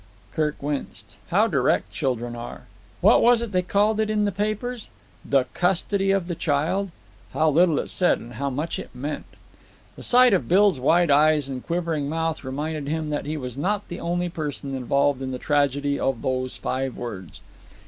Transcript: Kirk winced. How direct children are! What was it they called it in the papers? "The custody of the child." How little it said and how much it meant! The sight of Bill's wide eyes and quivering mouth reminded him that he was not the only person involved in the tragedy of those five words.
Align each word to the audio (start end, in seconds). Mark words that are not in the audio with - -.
Kirk 0.33 0.63
winced. 0.63 1.17
How 1.27 1.45
direct 1.45 1.91
children 1.91 2.35
are! 2.35 2.63
What 3.01 3.21
was 3.21 3.43
it 3.43 3.51
they 3.51 3.61
called 3.61 3.99
it 3.99 4.09
in 4.09 4.25
the 4.25 4.31
papers? 4.31 4.89
"The 5.23 5.43
custody 5.53 6.09
of 6.09 6.27
the 6.27 6.33
child." 6.33 6.89
How 7.35 7.51
little 7.51 7.77
it 7.77 7.91
said 7.91 8.17
and 8.17 8.33
how 8.33 8.49
much 8.49 8.79
it 8.79 8.89
meant! 8.95 9.27
The 9.95 10.01
sight 10.01 10.33
of 10.33 10.47
Bill's 10.49 10.79
wide 10.79 11.11
eyes 11.11 11.49
and 11.49 11.63
quivering 11.63 12.09
mouth 12.09 12.43
reminded 12.43 12.87
him 12.87 13.11
that 13.11 13.25
he 13.27 13.37
was 13.37 13.55
not 13.57 13.89
the 13.89 13.99
only 13.99 14.27
person 14.27 14.73
involved 14.73 15.21
in 15.21 15.29
the 15.29 15.37
tragedy 15.37 15.99
of 15.99 16.23
those 16.23 16.57
five 16.57 16.97
words. 16.97 17.39